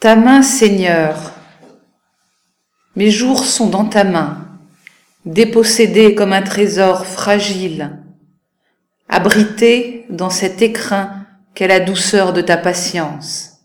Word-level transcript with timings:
Ta 0.00 0.14
main, 0.14 0.42
Seigneur, 0.42 1.32
mes 2.94 3.10
jours 3.10 3.44
sont 3.44 3.68
dans 3.68 3.84
ta 3.84 4.04
main, 4.04 4.46
dépossédés 5.24 6.14
comme 6.14 6.32
un 6.32 6.42
trésor 6.42 7.04
fragile, 7.04 7.98
abrités 9.08 10.06
dans 10.08 10.30
cet 10.30 10.62
écrin 10.62 11.26
qu'est 11.52 11.66
la 11.66 11.80
douceur 11.80 12.32
de 12.32 12.42
ta 12.42 12.56
patience. 12.56 13.58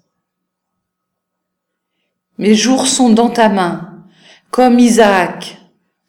Mes 2.39 2.55
jours 2.55 2.87
sont 2.87 3.11
dans 3.11 3.29
ta 3.29 3.47
main, 3.47 4.03
comme 4.49 4.79
Isaac, 4.79 5.59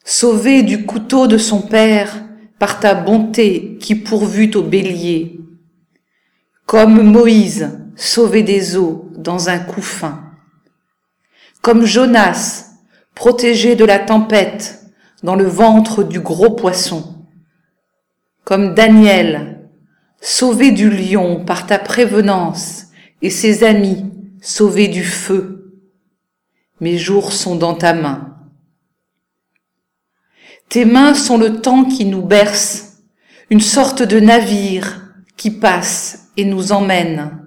sauvé 0.03 0.63
du 0.63 0.87
couteau 0.87 1.27
de 1.27 1.37
son 1.37 1.61
père 1.61 2.23
par 2.57 2.79
ta 2.79 2.95
bonté 2.95 3.77
qui 3.79 3.93
pourvut 3.93 4.55
au 4.55 4.63
bélier, 4.63 5.39
comme 6.65 7.03
Moïse, 7.03 7.84
sauvé 7.95 8.43
des 8.43 8.77
eaux 8.77 9.09
dans 9.15 9.49
un 9.49 9.59
couffin, 9.59 10.31
comme 11.61 11.85
Jonas, 11.85 12.71
protégé 13.13 13.75
de 13.75 13.85
la 13.85 13.99
tempête 13.99 14.81
dans 15.23 15.35
le 15.35 15.45
ventre 15.45 16.03
du 16.03 16.19
gros 16.19 16.51
poisson, 16.51 17.25
comme 18.43 18.75
Daniel, 18.75 19.69
sauvé 20.21 20.71
du 20.71 20.89
lion 20.89 21.43
par 21.45 21.65
ta 21.65 21.79
prévenance 21.79 22.87
et 23.21 23.29
ses 23.29 23.63
amis 23.63 24.05
sauvés 24.41 24.87
du 24.87 25.03
feu. 25.03 25.81
Mes 26.81 26.97
jours 26.97 27.31
sont 27.31 27.55
dans 27.55 27.73
ta 27.73 27.93
main. 27.93 28.35
Tes 30.69 30.85
mains 30.85 31.13
sont 31.13 31.37
le 31.37 31.61
temps 31.61 31.85
qui 31.85 32.05
nous 32.05 32.21
berce, 32.23 32.97
une 33.49 33.61
sorte 33.61 34.03
de 34.03 34.19
navire 34.19 35.13
qui 35.37 35.51
passe 35.51 36.29
et 36.37 36.45
nous 36.45 36.71
emmène. 36.71 37.44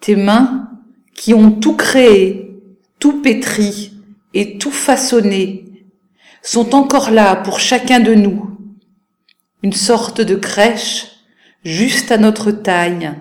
Tes 0.00 0.16
mains 0.16 0.70
qui 1.14 1.34
ont 1.34 1.50
tout 1.50 1.76
créé, 1.76 2.58
tout 2.98 3.20
pétri 3.20 3.92
et 4.32 4.58
tout 4.58 4.70
façonné, 4.70 5.84
sont 6.42 6.74
encore 6.74 7.10
là 7.10 7.36
pour 7.36 7.60
chacun 7.60 8.00
de 8.00 8.14
nous, 8.14 8.56
une 9.62 9.74
sorte 9.74 10.20
de 10.20 10.34
crèche 10.34 11.08
juste 11.64 12.10
à 12.10 12.16
notre 12.16 12.50
taille, 12.50 13.12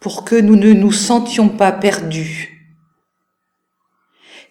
pour 0.00 0.24
que 0.24 0.36
nous 0.36 0.56
ne 0.56 0.74
nous 0.74 0.92
sentions 0.92 1.48
pas 1.48 1.72
perdus. 1.72 2.70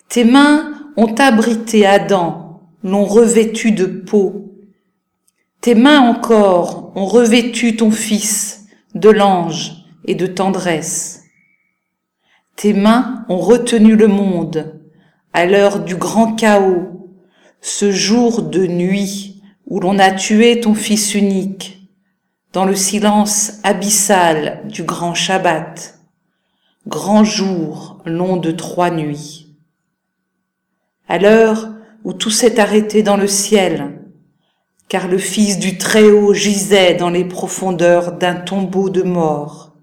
Tes 0.09 0.23
mains 0.23 0.73
ont 0.97 1.13
abrité 1.15 1.85
Adam, 1.85 2.61
l'ont 2.83 3.05
revêtu 3.05 3.71
de 3.71 3.85
peau. 3.85 4.55
Tes 5.61 5.75
mains 5.75 5.99
encore 5.99 6.91
ont 6.95 7.05
revêtu 7.05 7.75
ton 7.75 7.91
fils 7.91 8.65
de 8.95 9.09
l'ange 9.09 9.85
et 10.05 10.15
de 10.15 10.25
tendresse. 10.25 11.22
Tes 12.55 12.73
mains 12.73 13.25
ont 13.29 13.39
retenu 13.39 13.95
le 13.95 14.07
monde 14.07 14.79
à 15.33 15.45
l'heure 15.45 15.79
du 15.79 15.95
grand 15.95 16.35
chaos, 16.35 17.09
ce 17.61 17.91
jour 17.91 18.43
de 18.43 18.67
nuit 18.67 19.41
où 19.65 19.79
l'on 19.79 19.97
a 19.97 20.11
tué 20.11 20.59
ton 20.59 20.75
Fils 20.75 21.15
unique, 21.15 21.89
dans 22.53 22.65
le 22.65 22.75
silence 22.75 23.53
abyssal 23.63 24.61
du 24.65 24.83
grand 24.83 25.15
Shabbat, 25.15 25.99
grand 26.87 27.23
jour 27.23 28.01
long 28.05 28.37
de 28.37 28.51
trois 28.51 28.91
nuits. 28.91 29.47
À 31.07 31.17
l'heure 31.17 31.69
où 32.03 32.13
tout 32.13 32.29
s'est 32.29 32.59
arrêté 32.59 33.01
dans 33.01 33.17
le 33.17 33.27
ciel, 33.27 33.99
car 34.89 35.07
le 35.07 35.17
Fils 35.17 35.57
du 35.57 35.79
Très-Haut 35.79 36.33
gisait 36.33 36.93
dans 36.93 37.09
les 37.09 37.25
profondeurs 37.25 38.11
d'un 38.11 38.35
tombeau 38.35 38.91
de 38.91 39.01
mort, 39.01 39.75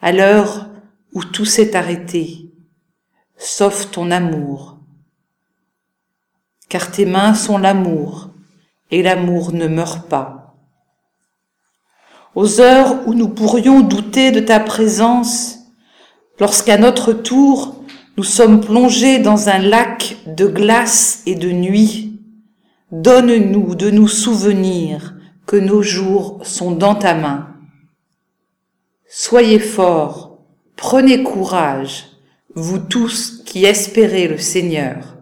à 0.00 0.12
l'heure 0.12 0.69
où 1.12 1.24
tout 1.24 1.44
s'est 1.44 1.76
arrêté, 1.76 2.50
sauf 3.36 3.90
ton 3.90 4.10
amour. 4.10 4.78
Car 6.68 6.90
tes 6.90 7.06
mains 7.06 7.34
sont 7.34 7.58
l'amour, 7.58 8.30
et 8.90 9.02
l'amour 9.02 9.52
ne 9.52 9.66
meurt 9.66 10.08
pas. 10.08 10.56
Aux 12.34 12.60
heures 12.60 13.06
où 13.06 13.14
nous 13.14 13.28
pourrions 13.28 13.80
douter 13.80 14.30
de 14.30 14.40
ta 14.40 14.60
présence, 14.60 15.58
lorsqu'à 16.38 16.78
notre 16.78 17.12
tour 17.12 17.76
nous 18.16 18.24
sommes 18.24 18.60
plongés 18.60 19.18
dans 19.18 19.48
un 19.48 19.58
lac 19.58 20.16
de 20.26 20.46
glace 20.46 21.22
et 21.26 21.34
de 21.34 21.50
nuit, 21.50 22.20
donne-nous 22.92 23.74
de 23.74 23.90
nous 23.90 24.08
souvenir 24.08 25.14
que 25.46 25.56
nos 25.56 25.82
jours 25.82 26.40
sont 26.44 26.72
dans 26.72 26.94
ta 26.94 27.14
main. 27.14 27.56
Soyez 29.08 29.58
forts, 29.58 30.29
Prenez 30.92 31.22
courage, 31.22 32.06
vous 32.56 32.80
tous 32.80 33.44
qui 33.46 33.64
espérez 33.64 34.26
le 34.26 34.38
Seigneur. 34.38 35.19